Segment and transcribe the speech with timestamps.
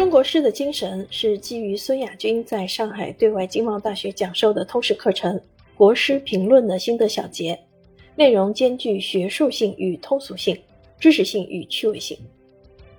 [0.00, 5.36] 中国诗的精神是基于孙亚军在上海对外经贸大学讲授的通识课程
[5.76, 7.56] 《国诗评论》的心得小结，
[8.16, 10.58] 内容兼具学术性与通俗性、
[10.98, 12.16] 知识性与趣味性。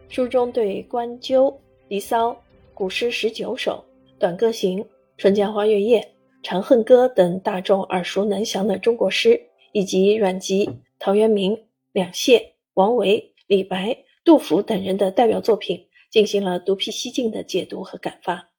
[0.09, 1.47] 书中对《关鸠》
[1.87, 2.29] 《离骚》
[2.75, 3.83] 《古诗十九首》
[4.19, 4.79] 《短歌行》
[5.17, 5.99] 《春江花月夜》
[6.43, 9.41] 《长恨歌》等大众耳熟能详的中国诗，
[9.71, 11.57] 以及阮籍、陶渊明、
[11.93, 15.83] 两谢、王维、李白、杜甫等人的代表作品。
[16.11, 18.51] 进行了独辟蹊径的解读和感发。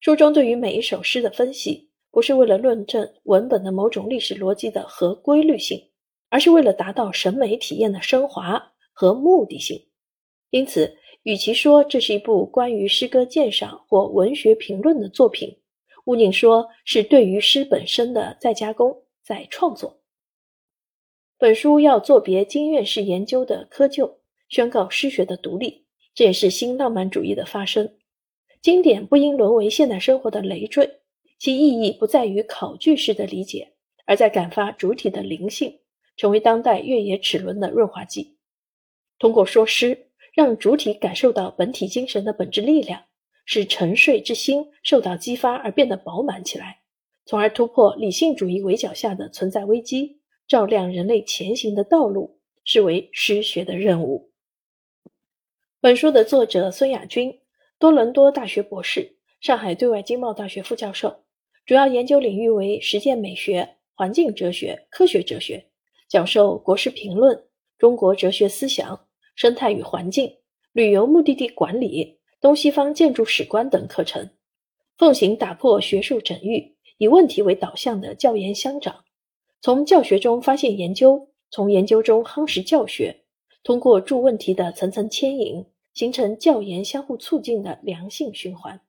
[0.00, 5.90] 书中对于每一首诗的分析，不是为了论证文本的某种历史逻辑的合规律性，
[6.28, 9.88] 而是为了达到审美体验的升华和目的性。
[10.50, 15.60] 因此，与其说这是一部关于诗歌鉴赏或文学评论的作品，
[16.04, 20.00] 毋宁说是对于诗本身的再加工、再创作。
[21.38, 25.86] 本书要作别经院式研究的窠臼，宣告诗学的独立。
[26.14, 27.96] 这也是新浪漫主义的发生。
[28.60, 31.00] 经典不应沦为现代生活的累赘，
[31.38, 33.72] 其意义不在于考据式的理解，
[34.06, 35.80] 而在感发主体的灵性，
[36.16, 38.36] 成为当代越野齿轮的润滑剂。
[39.18, 43.02] 通过说诗，让主体感受到本体精神的本质力量，
[43.44, 46.82] 使沉睡之心受到激发而变得饱满起来，
[47.24, 54.31] 从而突破理性主义围剿下的存在危机，照亮人类前行的道路，是为诗学的任务。
[55.82, 57.40] 本书的作者孙亚军，
[57.76, 61.24] 多伦多大学博士，上海对外经贸大学副教授，
[61.66, 65.66] 主要研究领域为实践美学、环境哲学、科学哲学，
[66.08, 67.36] 讲授国事评论、
[67.78, 70.32] 中国哲学思想、生态与环境、
[70.70, 74.30] 旅游目的地管理、东西方建筑史观等课程，
[74.96, 79.02] 奉行打破学术整域，以问题为导向的教研相长，
[79.60, 83.24] 从教学中发现研究，从研究中夯实教学，
[83.64, 85.66] 通过助问题的层层牵引。
[85.94, 88.80] 形成教研相互促进的良性循环。